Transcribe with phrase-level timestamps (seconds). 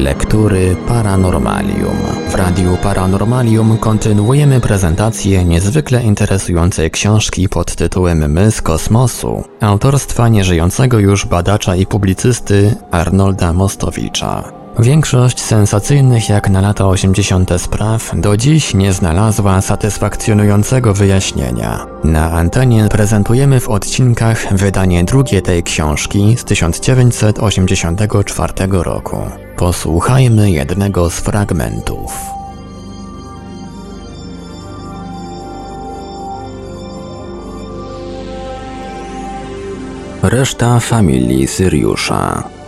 [0.00, 1.96] Lektury Paranormalium.
[2.28, 10.98] W Radiu Paranormalium kontynuujemy prezentację niezwykle interesującej książki pod tytułem My z kosmosu, autorstwa nieżyjącego
[10.98, 14.52] już badacza i publicysty Arnolda Mostowicza.
[14.82, 17.50] Większość sensacyjnych jak na lata 80.
[17.58, 21.86] spraw do dziś nie znalazła satysfakcjonującego wyjaśnienia.
[22.04, 29.16] Na antenie prezentujemy w odcinkach wydanie drugie tej książki z 1984 roku.
[29.56, 32.12] Posłuchajmy jednego z fragmentów.
[40.22, 42.59] Reszta familii Syriusza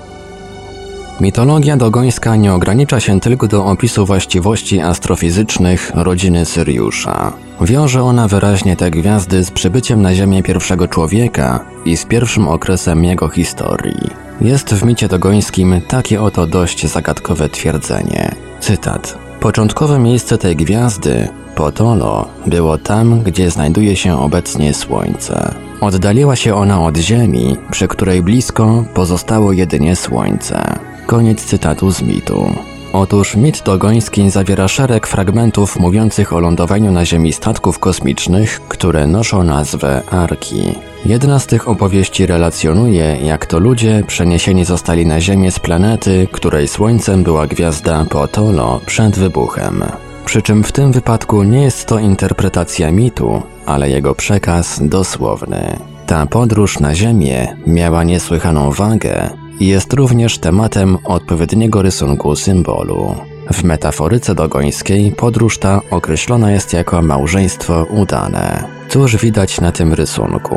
[1.21, 7.33] Mitologia dogońska nie ogranicza się tylko do opisu właściwości astrofizycznych rodziny Syriusza.
[7.61, 13.05] Wiąże ona wyraźnie te gwiazdy z przybyciem na Ziemię pierwszego człowieka i z pierwszym okresem
[13.05, 14.11] jego historii.
[14.41, 18.35] Jest w micie dogońskim takie oto dość zagadkowe twierdzenie.
[18.61, 19.19] Cytat.
[19.41, 25.55] Początkowe miejsce tej gwiazdy, Potolo, było tam, gdzie znajduje się obecnie Słońce.
[25.81, 30.79] Oddaliła się ona od Ziemi, przy której blisko pozostało jedynie Słońce.
[31.13, 32.55] Koniec cytatu z mitu.
[32.93, 39.45] Otóż mit dogoński zawiera szereg fragmentów mówiących o lądowaniu na Ziemi statków kosmicznych, które noszą
[39.45, 40.75] nazwę Arki.
[41.07, 46.69] Jedna z tych opowieści relacjonuje, jak to ludzie przeniesieni zostali na Ziemię z planety, której
[46.69, 49.85] słońcem była gwiazda Potolo przed wybuchem.
[50.25, 55.77] Przy czym w tym wypadku nie jest to interpretacja mitu, ale jego przekaz dosłowny.
[56.07, 63.15] Ta podróż na Ziemię miała niesłychaną wagę jest również tematem odpowiedniego rysunku symbolu.
[63.53, 68.65] W metaforyce dogońskiej podróż ta określona jest jako małżeństwo udane.
[68.89, 70.57] Cóż widać na tym rysunku?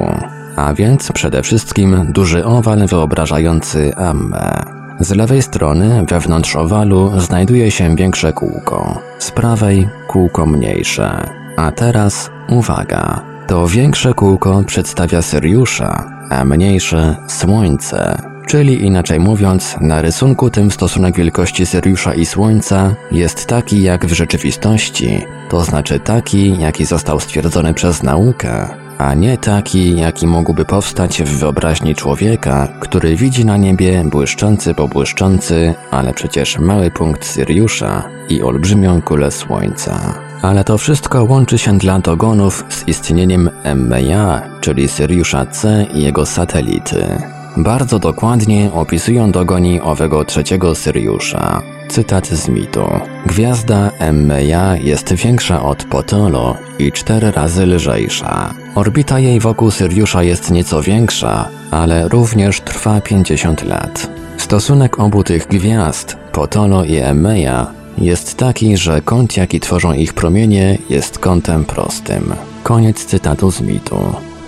[0.56, 4.64] A więc przede wszystkim duży owal wyobrażający Ammę.
[5.00, 11.30] Z lewej strony, wewnątrz owalu, znajduje się większe kółko, z prawej kółko mniejsze.
[11.58, 18.35] A teraz uwaga, to większe kółko przedstawia Syriusza, a mniejsze Słońce.
[18.48, 24.14] Czyli inaczej mówiąc, na rysunku tym stosunek wielkości Syriusza i Słońca jest taki jak w
[24.14, 28.68] rzeczywistości, to znaczy taki, jaki został stwierdzony przez naukę,
[28.98, 34.88] a nie taki, jaki mógłby powstać w wyobraźni człowieka, który widzi na niebie błyszczący po
[34.88, 40.14] błyszczący, ale przecież mały punkt Syriusza i olbrzymią kulę Słońca.
[40.42, 46.26] Ale to wszystko łączy się dla dogonów z istnieniem MMA, czyli Syriusza C i jego
[46.26, 47.35] satelity.
[47.58, 51.62] Bardzo dokładnie opisują dogoni owego trzeciego Syriusza.
[51.88, 52.82] Cytat z mitu.
[53.26, 58.54] Gwiazda Emmeja jest większa od Potolo i cztery razy lżejsza.
[58.76, 64.10] Orbita jej wokół Syriusza jest nieco większa, ale również trwa 50 lat.
[64.38, 67.68] Stosunek obu tych gwiazd, Potolo i Emmeja,
[67.98, 72.34] jest taki, że kąt jaki tworzą ich promienie jest kątem prostym.
[72.64, 73.96] Koniec cytatu z mitu.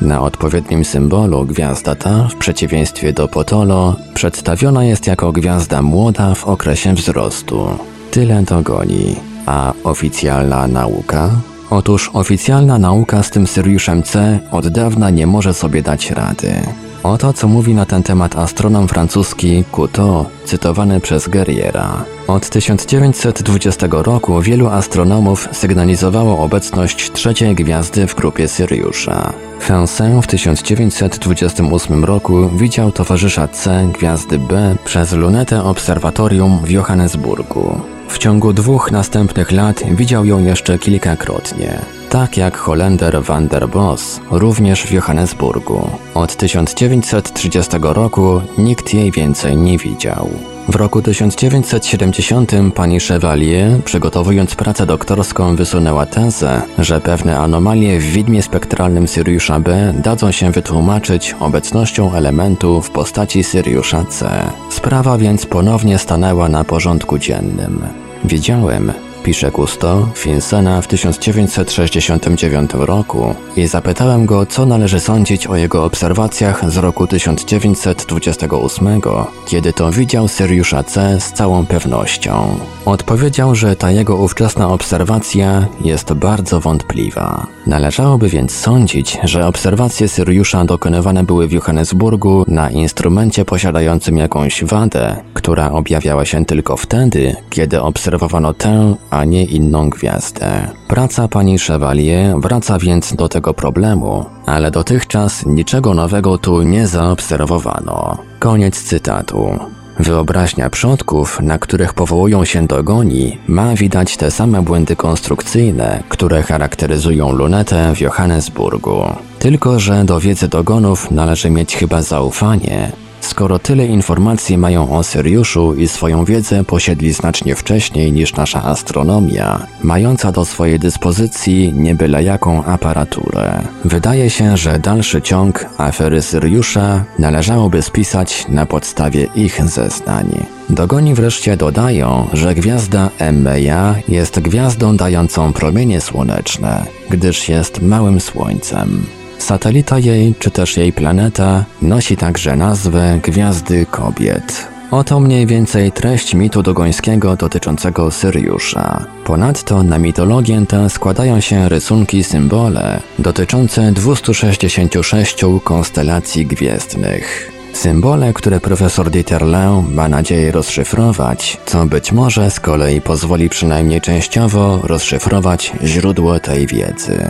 [0.01, 6.45] Na odpowiednim symbolu gwiazda ta, w przeciwieństwie do Potolo, przedstawiona jest jako gwiazda młoda w
[6.45, 7.67] okresie wzrostu.
[8.11, 9.15] Tyle dogoni.
[9.45, 11.29] A oficjalna nauka?
[11.69, 16.61] Otóż oficjalna nauka z tym Syriuszem C od dawna nie może sobie dać rady.
[17.03, 22.05] Oto co mówi na ten temat astronom francuski Couteau, cytowany przez Guerriera.
[22.27, 29.33] Od 1920 roku wielu astronomów sygnalizowało obecność trzeciej gwiazdy w grupie Syriusza.
[29.59, 37.96] Fansin w 1928 roku widział towarzysza C gwiazdy B przez lunetę obserwatorium w Johannesburgu.
[38.07, 41.79] W ciągu dwóch następnych lat widział ją jeszcze kilkakrotnie.
[42.09, 45.89] Tak jak Holender van der Bos, również w Johannesburgu.
[46.13, 50.29] Od 1930 roku nikt jej więcej nie widział.
[50.67, 58.41] W roku 1970 pani Chevalier, przygotowując pracę doktorską, wysunęła tezę, że pewne anomalie w widmie
[58.43, 64.49] spektralnym Syriusza B dadzą się wytłumaczyć obecnością elementu w postaci Syriusza C.
[64.69, 67.81] Sprawa więc ponownie stanęła na porządku dziennym.
[68.25, 68.91] Wiedziałem,
[69.27, 76.71] pisze Cousteau Finsena w 1969 roku i zapytałem go, co należy sądzić o jego obserwacjach
[76.71, 79.01] z roku 1928,
[79.47, 82.59] kiedy to widział Syriusza C z całą pewnością.
[82.85, 87.47] Odpowiedział, że ta jego ówczesna obserwacja jest bardzo wątpliwa.
[87.65, 95.15] Należałoby więc sądzić, że obserwacje Syriusza dokonywane były w Johannesburgu na instrumencie posiadającym jakąś wadę,
[95.33, 100.67] która objawiała się tylko wtedy, kiedy obserwowano tę, a nie inną gwiazdę.
[100.87, 108.17] Praca pani Chevalier wraca więc do tego problemu, ale dotychczas niczego nowego tu nie zaobserwowano.
[108.39, 109.59] Koniec cytatu.
[109.99, 117.31] Wyobraźnia przodków, na których powołują się dogoni, ma widać te same błędy konstrukcyjne, które charakteryzują
[117.31, 119.05] lunetę w Johannesburgu.
[119.39, 122.91] Tylko, że do wiedzy dogonów należy mieć chyba zaufanie,
[123.27, 129.67] skoro tyle informacji mają o Syriuszu i swoją wiedzę posiedli znacznie wcześniej niż nasza astronomia,
[129.83, 133.61] mająca do swojej dyspozycji nie byle jaką aparaturę.
[133.85, 140.45] Wydaje się, że dalszy ciąg afery Syriusza należałoby spisać na podstawie ich zeznań.
[140.69, 149.05] Dogoni wreszcie dodają, że gwiazda Emmeja jest gwiazdą dającą promienie słoneczne, gdyż jest małym słońcem.
[149.39, 154.67] Satelita jej, czy też jej planeta, nosi także nazwę Gwiazdy Kobiet.
[154.91, 159.05] Oto mniej więcej treść mitu dogońskiego dotyczącego Syriusza.
[159.25, 167.51] Ponadto na mitologię tę składają się rysunki symbole dotyczące 266 konstelacji gwiezdnych.
[167.73, 174.79] Symbole, które profesor Dieterle ma nadzieję rozszyfrować, co być może z kolei pozwoli przynajmniej częściowo
[174.83, 177.29] rozszyfrować źródło tej wiedzy.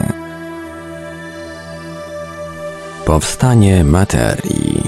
[3.07, 4.83] Powstanie materii.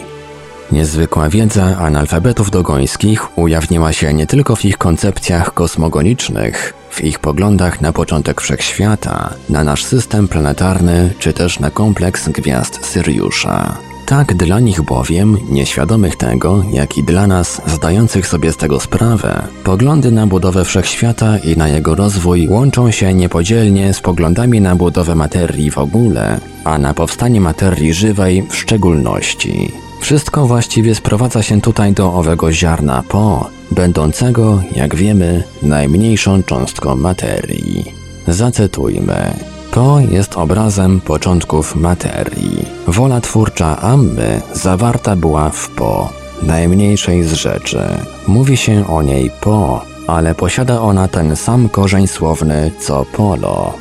[0.72, 7.82] Niezwykła wiedza analfabetów dogońskich ujawniła się nie tylko w ich koncepcjach kosmogonicznych, w ich poglądach
[7.82, 13.89] na początek wszechświata, na nasz system planetarny czy też na kompleks gwiazd Syriusza.
[14.10, 19.48] Tak dla nich bowiem, nieświadomych tego, jak i dla nas, zdających sobie z tego sprawę,
[19.64, 25.16] poglądy na budowę wszechświata i na jego rozwój łączą się niepodzielnie z poglądami na budowę
[25.16, 29.72] materii w ogóle, a na powstanie materii żywej w szczególności.
[30.02, 37.94] Wszystko właściwie sprowadza się tutaj do owego ziarna po, będącego, jak wiemy, najmniejszą cząstką materii.
[38.28, 39.59] Zacytujmy.
[39.72, 42.66] To jest obrazem początków materii.
[42.88, 46.10] Wola twórcza Ammy zawarta była w Po,
[46.44, 47.82] najmniejszej z rzeczy.
[48.28, 53.74] Mówi się o niej Po, ale posiada ona ten sam korzeń słowny co polo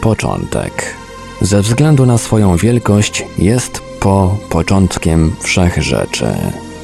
[0.00, 0.94] początek.
[1.40, 6.26] Ze względu na swoją wielkość jest Po początkiem wszech rzeczy.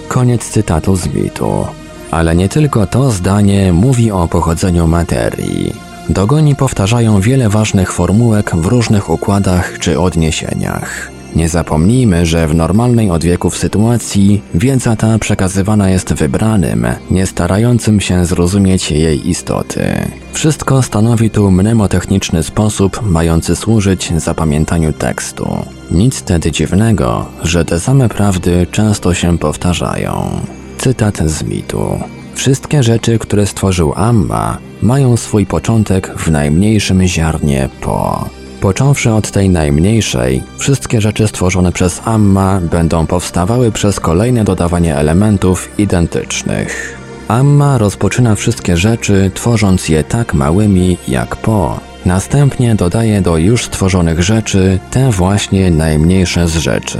[0.08, 1.66] Koniec cytatu z mitu.
[2.10, 5.91] Ale nie tylko to zdanie mówi o pochodzeniu materii.
[6.08, 11.10] Dogoni powtarzają wiele ważnych formułek w różnych układach czy odniesieniach.
[11.36, 18.00] Nie zapomnijmy, że w normalnej od wieków sytuacji wiedza ta przekazywana jest wybranym, nie starającym
[18.00, 19.84] się zrozumieć jej istoty.
[20.32, 25.48] Wszystko stanowi tu mnemotechniczny sposób mający służyć zapamiętaniu tekstu.
[25.90, 30.30] Nic wtedy dziwnego, że te same prawdy często się powtarzają.
[30.78, 32.00] Cytat z mitu.
[32.34, 38.28] Wszystkie rzeczy, które stworzył Amma, mają swój początek w najmniejszym ziarnie po.
[38.60, 45.68] Począwszy od tej najmniejszej, wszystkie rzeczy stworzone przez Amma będą powstawały przez kolejne dodawanie elementów
[45.78, 46.98] identycznych.
[47.28, 51.80] Amma rozpoczyna wszystkie rzeczy, tworząc je tak małymi jak po.
[52.06, 56.98] Następnie dodaje do już stworzonych rzeczy te właśnie najmniejsze z rzeczy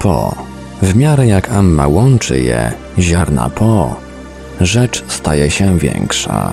[0.00, 0.34] po.
[0.82, 3.96] W miarę jak Amma łączy je, ziarna po,
[4.60, 6.52] rzecz staje się większa.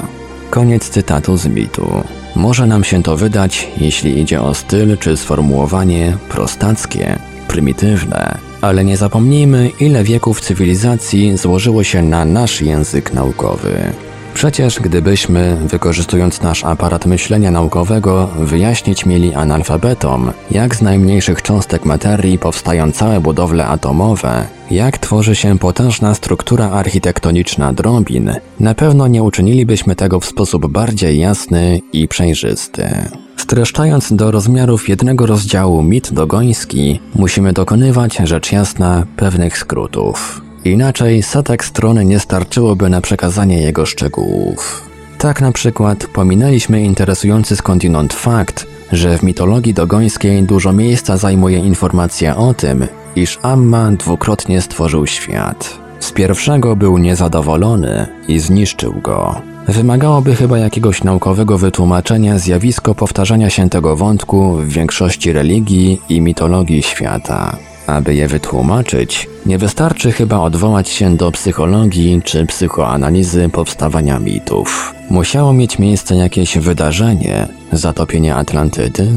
[0.49, 2.03] Koniec cytatu z mitu.
[2.35, 8.97] Może nam się to wydać, jeśli idzie o styl czy sformułowanie prostackie, prymitywne, ale nie
[8.97, 13.93] zapomnijmy, ile wieków cywilizacji złożyło się na nasz język naukowy.
[14.37, 22.37] Przecież gdybyśmy, wykorzystując nasz aparat myślenia naukowego, wyjaśnić mieli analfabetom, jak z najmniejszych cząstek materii
[22.37, 29.95] powstają całe budowle atomowe, jak tworzy się potężna struktura architektoniczna drobin, na pewno nie uczynilibyśmy
[29.95, 32.89] tego w sposób bardziej jasny i przejrzysty.
[33.37, 40.46] Streszczając do rozmiarów jednego rozdziału mit dogoński, musimy dokonywać, rzecz jasna, pewnych skrótów.
[40.65, 44.89] Inaczej setek strony nie starczyłoby na przekazanie jego szczegółów.
[45.17, 52.37] Tak na przykład pominęliśmy interesujący skądinąd fakt, że w mitologii dogońskiej dużo miejsca zajmuje informacja
[52.37, 55.77] o tym, iż Amma dwukrotnie stworzył świat.
[55.99, 59.41] Z pierwszego był niezadowolony i zniszczył go.
[59.67, 66.83] Wymagałoby chyba jakiegoś naukowego wytłumaczenia zjawisko powtarzania się tego wątku w większości religii i mitologii
[66.83, 67.57] świata.
[67.87, 74.93] Aby je wytłumaczyć, nie wystarczy chyba odwołać się do psychologii czy psychoanalizy powstawania mitów.
[75.09, 79.07] Musiało mieć miejsce jakieś wydarzenie, zatopienie Atlantydy,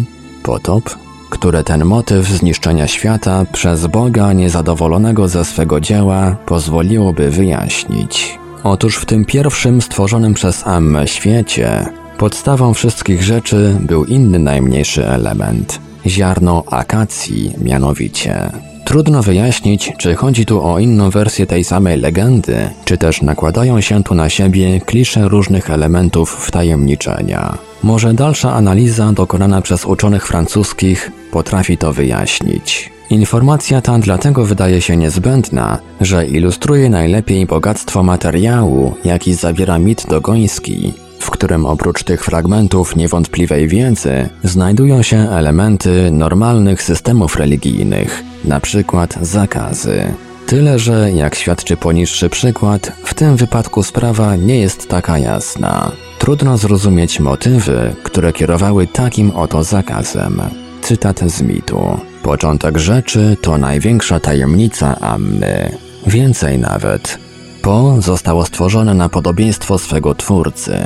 [0.42, 0.96] potop,
[1.30, 8.38] które ten motyw zniszczenia świata przez Boga niezadowolonego ze swego dzieła pozwoliłoby wyjaśnić.
[8.64, 11.86] Otóż w tym pierwszym stworzonym przez Ammę świecie
[12.18, 18.50] podstawą wszystkich rzeczy był inny najmniejszy element ziarno akacji mianowicie.
[18.84, 24.02] Trudno wyjaśnić, czy chodzi tu o inną wersję tej samej legendy, czy też nakładają się
[24.04, 27.58] tu na siebie klisze różnych elementów wtajemniczenia.
[27.82, 32.90] Może dalsza analiza dokonana przez uczonych francuskich potrafi to wyjaśnić.
[33.10, 40.92] Informacja ta dlatego wydaje się niezbędna, że ilustruje najlepiej bogactwo materiału, jaki zawiera mit dogoński,
[41.20, 48.22] w którym oprócz tych fragmentów niewątpliwej wiedzy znajdują się elementy normalnych systemów religijnych,
[48.60, 50.14] przykład zakazy.
[50.46, 55.92] Tyle, że jak świadczy poniższy przykład, w tym wypadku sprawa nie jest taka jasna.
[56.18, 60.42] Trudno zrozumieć motywy, które kierowały takim oto zakazem.
[60.82, 62.00] Cytat z mitu.
[62.22, 65.76] Początek rzeczy to największa tajemnica Ammy.
[66.06, 67.18] Więcej nawet.
[67.62, 70.78] Po zostało stworzone na podobieństwo swego twórcy.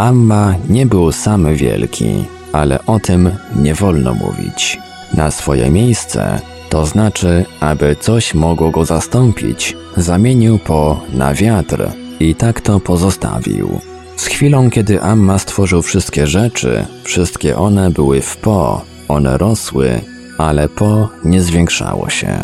[0.00, 4.78] Amma nie był sam wielki, ale o tym nie wolno mówić.
[5.14, 6.40] Na swoje miejsce,
[6.70, 11.88] to znaczy, aby coś mogło go zastąpić, zamienił po na wiatr
[12.20, 13.80] i tak to pozostawił.
[14.16, 20.00] Z chwilą, kiedy Amma stworzył wszystkie rzeczy, wszystkie one były w po, one rosły,
[20.38, 22.38] ale po nie zwiększało się.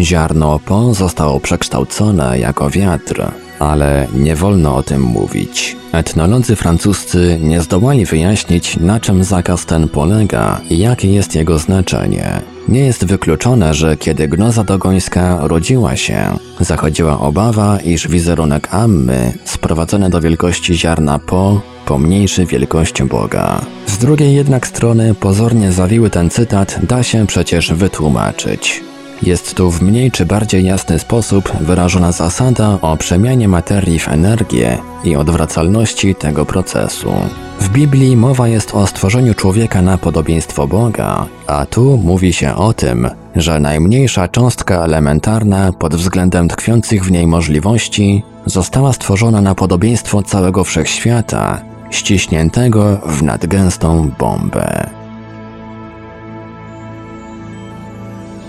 [0.00, 5.76] Ziarno po zostało przekształcone jako wiatr, ale nie wolno o tym mówić.
[5.92, 12.40] Etnolodzy francuscy nie zdołali wyjaśnić, na czym zakaz ten polega i jakie jest jego znaczenie.
[12.68, 20.10] Nie jest wykluczone, że kiedy gnoza dogońska rodziła się, zachodziła obawa, iż wizerunek Ammy, sprowadzony
[20.10, 23.60] do wielkości ziarna po, pomniejszy wielkość Boga.
[23.86, 28.87] Z drugiej jednak strony pozornie zawiły ten cytat da się przecież wytłumaczyć.
[29.22, 34.78] Jest tu w mniej czy bardziej jasny sposób wyrażona zasada o przemianie materii w energię
[35.04, 37.12] i odwracalności tego procesu.
[37.60, 42.72] W Biblii mowa jest o stworzeniu człowieka na podobieństwo Boga, a tu mówi się o
[42.72, 50.22] tym, że najmniejsza cząstka elementarna pod względem tkwiących w niej możliwości została stworzona na podobieństwo
[50.22, 51.60] całego wszechświata,
[51.90, 54.97] ściśniętego w nadgęstą bombę.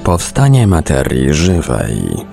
[0.09, 2.25] Powstanie materii żywej.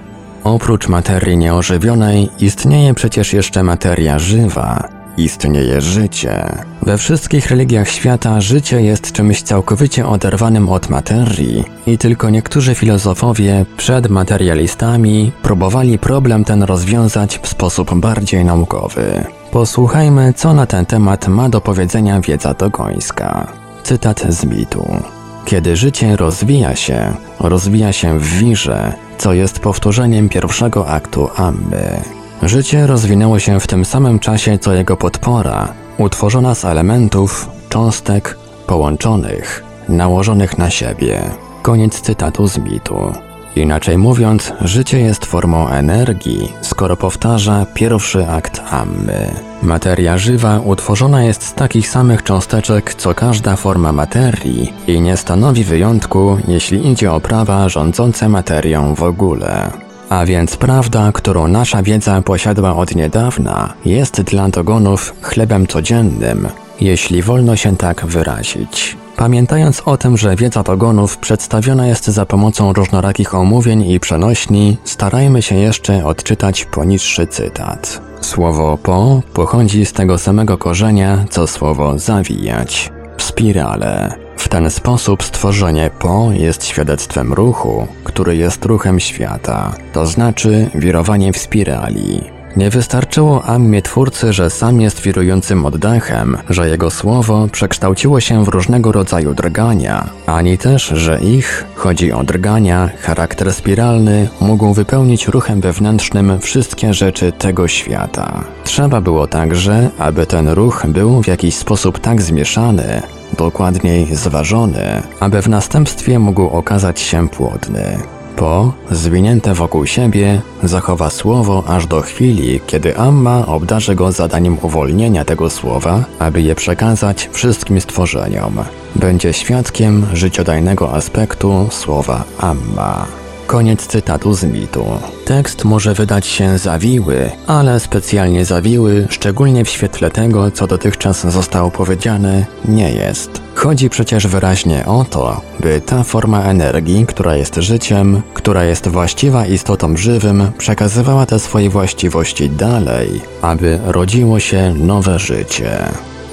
[0.44, 4.88] Oprócz materii nieożywionej istnieje przecież jeszcze materia żywa.
[5.16, 6.44] Istnieje życie.
[6.82, 13.66] We wszystkich religiach świata życie jest czymś całkowicie oderwanym od materii i tylko niektórzy filozofowie
[13.76, 19.24] przed materialistami próbowali problem ten rozwiązać w sposób bardziej naukowy.
[19.50, 23.46] Posłuchajmy, co na ten temat ma do powiedzenia wiedza dogońska.
[23.82, 25.15] Cytat z mitu.
[25.46, 32.00] Kiedy życie rozwija się, rozwija się w wirze, co jest powtórzeniem pierwszego aktu Ammy.
[32.42, 39.64] Życie rozwinęło się w tym samym czasie co jego podpora, utworzona z elementów, cząstek, połączonych,
[39.88, 41.20] nałożonych na siebie.
[41.62, 43.25] Koniec cytatu z mitu.
[43.56, 49.30] Inaczej mówiąc, życie jest formą energii, skoro powtarza pierwszy akt Ammy.
[49.62, 55.64] Materia żywa utworzona jest z takich samych cząsteczek co każda forma materii i nie stanowi
[55.64, 59.70] wyjątku, jeśli idzie o prawa rządzące materią w ogóle.
[60.08, 66.48] A więc prawda, którą nasza wiedza posiadła od niedawna, jest dla antogonów chlebem codziennym,
[66.80, 68.96] jeśli wolno się tak wyrazić.
[69.16, 75.42] Pamiętając o tym, że wiedza dogonów przedstawiona jest za pomocą różnorakich omówień i przenośni, starajmy
[75.42, 78.00] się jeszcze odczytać poniższy cytat.
[78.20, 82.92] Słowo po pochodzi z tego samego korzenia, co słowo zawijać.
[83.16, 84.16] W spirale.
[84.36, 91.32] W ten sposób stworzenie po jest świadectwem ruchu, który jest ruchem świata, to znaczy wirowanie
[91.32, 92.35] w spirali.
[92.56, 98.48] Nie wystarczyło Ammie twórcy, że sam jest wirującym oddechem, że jego słowo przekształciło się w
[98.48, 105.60] różnego rodzaju drgania, ani też, że ich, chodzi o drgania, charakter spiralny, mógł wypełnić ruchem
[105.60, 108.44] wewnętrznym wszystkie rzeczy tego świata.
[108.64, 113.02] Trzeba było także, aby ten ruch był w jakiś sposób tak zmieszany,
[113.38, 118.15] dokładniej zważony, aby w następstwie mógł okazać się płodny.
[118.36, 125.24] Po, zwinięte wokół siebie, zachowa słowo aż do chwili, kiedy Amma obdarzy go zadaniem uwolnienia
[125.24, 128.54] tego słowa, aby je przekazać wszystkim stworzeniom.
[128.94, 133.25] Będzie świadkiem życiodajnego aspektu słowa Amma.
[133.56, 134.84] Koniec cytatu z mitu.
[135.24, 141.70] Tekst może wydać się zawiły, ale specjalnie zawiły, szczególnie w świetle tego, co dotychczas zostało
[141.70, 143.40] powiedziane, nie jest.
[143.54, 149.46] Chodzi przecież wyraźnie o to, by ta forma energii, która jest życiem, która jest właściwa
[149.46, 155.78] istotom żywym, przekazywała te swoje właściwości dalej, aby rodziło się nowe życie.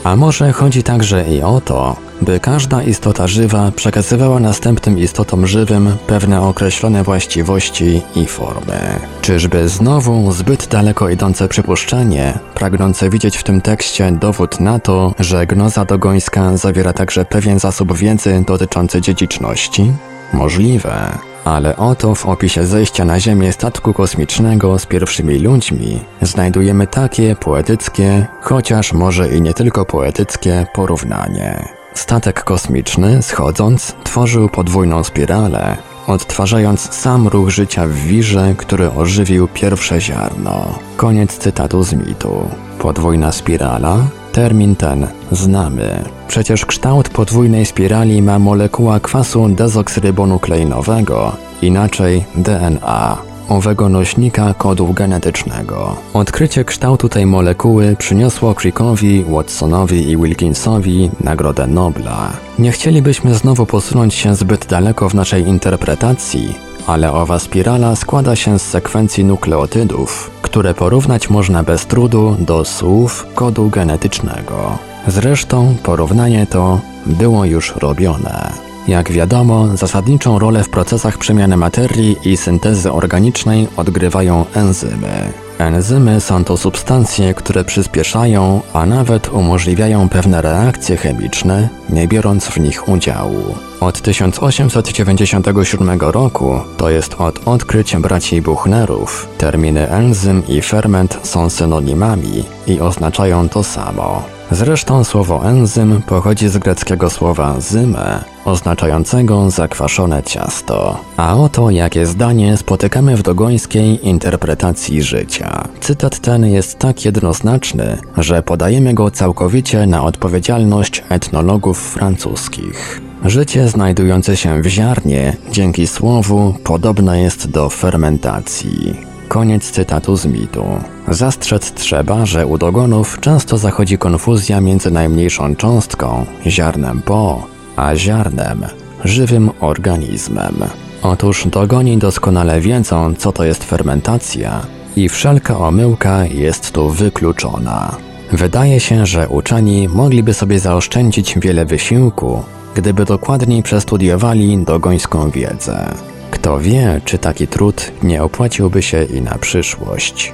[0.04, 5.96] A może chodzi także i o to, by każda istota żywa przekazywała następnym istotom żywym
[6.08, 8.80] pewne określone właściwości i formy.
[9.22, 15.48] Czyżby znowu zbyt daleko idące przypuszczenie, pragnące widzieć w tym tekście dowód na to, że
[15.48, 19.92] gnoza dogońska zawiera także pewien zasób wiedzy dotyczący dziedziczności?
[20.34, 21.18] Możliwe.
[21.46, 28.28] Ale oto w opisie zejścia na Ziemię statku kosmicznego z pierwszymi ludźmi znajdujemy takie poetyckie,
[28.42, 31.83] chociaż może i nie tylko poetyckie, porównanie.
[31.94, 40.02] Statek kosmiczny, schodząc, tworzył podwójną spiralę, odtwarzając sam ruch życia w wirze, który ożywił pierwsze
[40.02, 40.80] ziarno.
[40.98, 42.50] Koniec cytatu z mitu.
[42.80, 43.98] Podwójna spirala?
[44.32, 46.04] Termin ten znamy.
[46.28, 51.32] Przecież kształt podwójnej spirali ma molekuła kwasu dezoksyrybonukleinowego,
[51.62, 55.96] inaczej DNA owego nośnika kodu genetycznego.
[56.14, 62.32] Odkrycie kształtu tej molekuły przyniosło Crickowi, Watsonowi i Wilkinsowi Nagrodę Nobla.
[62.60, 66.56] Nie chcielibyśmy znowu posunąć się zbyt daleko w naszej interpretacji,
[66.88, 73.28] ale owa spirala składa się z sekwencji nukleotydów, które porównać można bez trudu do słów
[73.36, 74.78] kodu genetycznego.
[75.08, 78.73] Zresztą porównanie to było już robione.
[78.88, 85.34] Jak wiadomo, zasadniczą rolę w procesach przemiany materii i syntezy organicznej odgrywają enzymy.
[85.58, 92.58] Enzymy są to substancje, które przyspieszają, a nawet umożliwiają pewne reakcje chemiczne, nie biorąc w
[92.58, 93.56] nich udziału.
[93.80, 102.44] Od 1897 roku, to jest od odkryć braci Buchnerów, terminy enzym i ferment są synonimami
[102.68, 104.33] i oznaczają to samo.
[104.52, 111.00] Zresztą słowo enzym pochodzi z greckiego słowa zyme, oznaczającego zakwaszone ciasto.
[111.18, 115.68] A oto jakie zdanie spotykamy w dogońskiej interpretacji życia.
[115.80, 123.02] Cytat ten jest tak jednoznaczny, że podajemy go całkowicie na odpowiedzialność etnologów francuskich.
[123.26, 129.13] Życie znajdujące się w ziarnie, dzięki słowu, podobne jest do fermentacji.
[129.28, 130.64] Koniec cytatu z mitu.
[131.08, 138.66] Zastrzec trzeba, że u dogonów często zachodzi konfuzja między najmniejszą cząstką, ziarnem po, a ziarnem,
[139.04, 140.56] żywym organizmem.
[141.02, 144.62] Otóż dogoni doskonale wiedzą, co to jest fermentacja
[144.96, 147.98] i wszelka omyłka jest tu wykluczona.
[148.32, 152.44] Wydaje się, że uczeni mogliby sobie zaoszczędzić wiele wysiłku,
[152.76, 155.94] gdyby dokładniej przestudiowali dogońską wiedzę.
[156.34, 160.34] Kto wie, czy taki trud nie opłaciłby się i na przyszłość.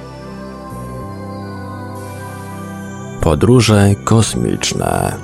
[3.20, 5.16] Podróże kosmiczne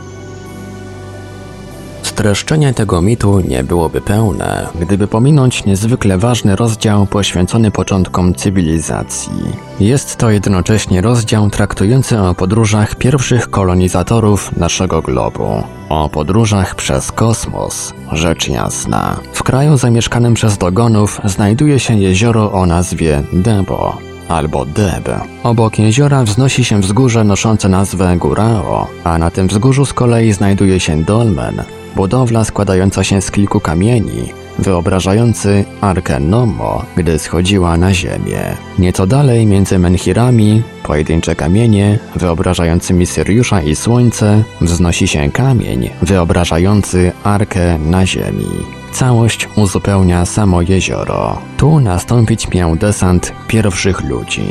[2.03, 9.56] Streszczenie tego mitu nie byłoby pełne, gdyby pominąć niezwykle ważny rozdział poświęcony początkom cywilizacji.
[9.81, 17.95] Jest to jednocześnie rozdział traktujący o podróżach pierwszych kolonizatorów naszego globu, o podróżach przez kosmos,
[18.13, 19.21] rzecz jasna.
[19.33, 25.09] W kraju zamieszkanym przez dogonów znajduje się jezioro o nazwie Debo, albo Deb.
[25.43, 30.81] Obok jeziora wznosi się wzgórze noszące nazwę Gurao, a na tym wzgórzu z kolei znajduje
[30.81, 31.63] się dolmen,
[31.97, 38.57] Budowla składająca się z kilku kamieni, wyobrażający Arkę Nomo, gdy schodziła na ziemię.
[38.79, 47.79] Nieco dalej między menhirami, pojedyncze kamienie wyobrażającymi Syriusza i Słońce, wznosi się kamień wyobrażający Arkę
[47.79, 48.49] na ziemi.
[48.93, 51.39] Całość uzupełnia samo jezioro.
[51.57, 54.49] Tu nastąpić miał desant pierwszych ludzi.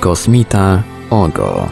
[0.00, 1.68] Kosmita Ogo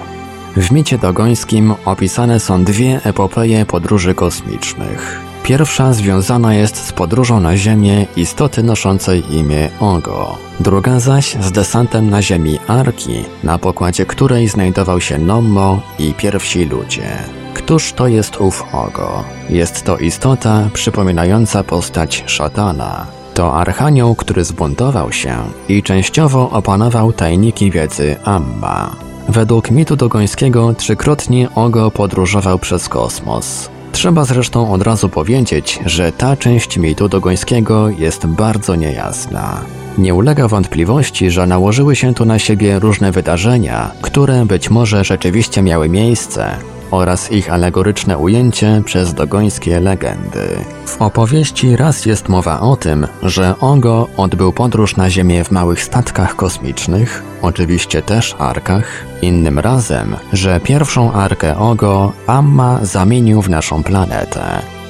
[0.57, 5.30] w micie dogońskim opisane są dwie epopeje podróży kosmicznych.
[5.51, 10.39] Pierwsza związana jest z podróżą na Ziemię istoty noszącej imię Ogo.
[10.61, 16.65] Druga zaś z desantem na Ziemi Arki, na pokładzie której znajdował się Nommo i pierwsi
[16.65, 17.09] ludzie.
[17.55, 19.25] Któż to jest ów Ogo?
[19.49, 23.07] Jest to istota przypominająca postać szatana.
[23.35, 25.37] To archanioł, który zbuntował się
[25.69, 28.97] i częściowo opanował tajniki wiedzy Amma.
[29.29, 33.71] Według mitu dogońskiego trzykrotnie Ogo podróżował przez kosmos.
[33.92, 39.61] Trzeba zresztą od razu powiedzieć, że ta część mitu dogońskiego jest bardzo niejasna.
[39.98, 45.62] Nie ulega wątpliwości, że nałożyły się tu na siebie różne wydarzenia, które być może rzeczywiście
[45.62, 46.57] miały miejsce,
[46.90, 50.48] oraz ich alegoryczne ujęcie przez dogońskie legendy.
[50.87, 55.83] W opowieści raz jest mowa o tym, że Ogo odbył podróż na Ziemię w małych
[55.83, 63.83] statkach kosmicznych, oczywiście też arkach, innym razem, że pierwszą arkę Ogo Amma zamienił w naszą
[63.83, 64.42] planetę,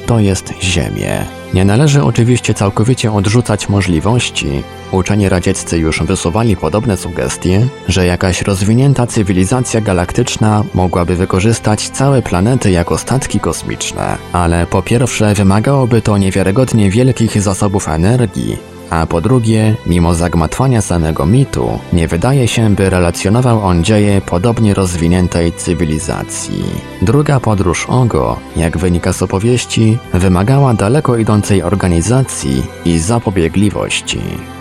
[0.07, 1.40] to jest Ziemię.
[1.55, 9.07] Nie należy oczywiście całkowicie odrzucać możliwości, Uczeni radzieccy już wysuwali podobne sugestie, że jakaś rozwinięta
[9.07, 16.91] cywilizacja galaktyczna mogłaby wykorzystać całe planety jako statki kosmiczne, ale po pierwsze wymagałoby to niewiarygodnie
[16.91, 18.57] wielkich zasobów energii,
[18.91, 24.75] a po drugie, mimo zagmatwania samego mitu, nie wydaje się, by relacjonował on dzieje podobnie
[24.75, 26.65] rozwiniętej cywilizacji.
[27.03, 34.21] Druga podróż Ogo, jak wynika z opowieści, wymagała daleko idącej organizacji i zapobiegliwości.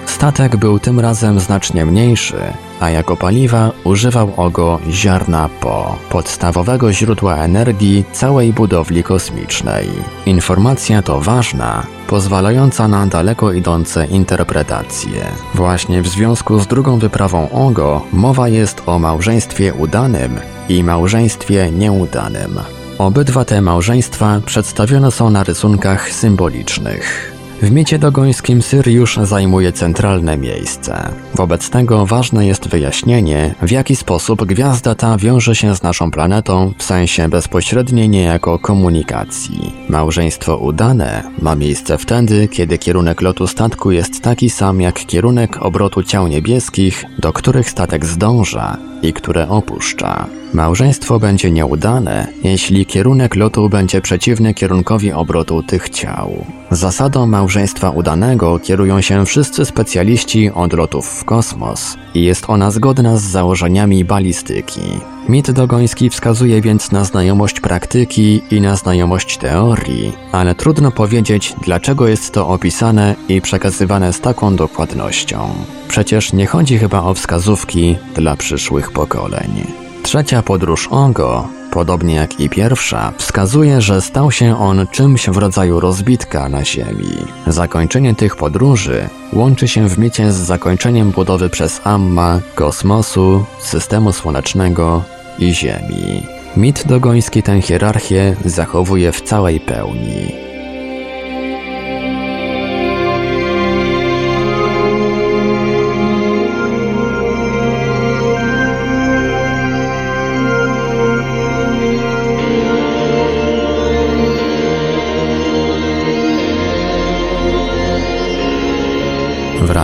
[0.09, 2.37] Statek był tym razem znacznie mniejszy,
[2.79, 9.89] a jako paliwa używał Ogo ziarna Po, podstawowego źródła energii całej budowli kosmicznej.
[10.25, 15.25] Informacja to ważna, pozwalająca na daleko idące interpretacje.
[15.55, 22.59] Właśnie w związku z drugą wyprawą Ogo mowa jest o małżeństwie udanym i małżeństwie nieudanym.
[22.97, 27.38] Obydwa te małżeństwa przedstawione są na rysunkach symbolicznych.
[27.61, 31.09] W micie dogońskim Syriusz zajmuje centralne miejsce.
[31.35, 36.73] Wobec tego ważne jest wyjaśnienie, w jaki sposób gwiazda ta wiąże się z naszą planetą
[36.77, 39.73] w sensie bezpośredniej niejako komunikacji.
[39.89, 46.03] Małżeństwo udane ma miejsce wtedy, kiedy kierunek lotu statku jest taki sam jak kierunek obrotu
[46.03, 50.27] ciał niebieskich, do których statek zdąża i które opuszcza.
[50.53, 56.45] Małżeństwo będzie nieudane, jeśli kierunek lotu będzie przeciwny kierunkowi obrotu tych ciał.
[56.71, 63.17] Zasadą małżeństwa udanego kierują się wszyscy specjaliści od lotów w kosmos i jest ona zgodna
[63.17, 64.81] z założeniami balistyki.
[65.29, 72.07] Mit dogoński wskazuje więc na znajomość praktyki i na znajomość teorii, ale trudno powiedzieć, dlaczego
[72.07, 75.49] jest to opisane i przekazywane z taką dokładnością.
[75.87, 79.67] Przecież nie chodzi chyba o wskazówki dla przyszłych pokoleń.
[80.03, 85.79] Trzecia podróż Ongo, podobnie jak i pierwsza, wskazuje, że stał się on czymś w rodzaju
[85.79, 87.17] rozbitka na Ziemi.
[87.47, 95.03] Zakończenie tych podróży łączy się w micie z zakończeniem budowy przez Amma kosmosu, systemu słonecznego
[95.39, 96.23] i Ziemi.
[96.57, 100.48] Mit dogoński tę hierarchię zachowuje w całej pełni.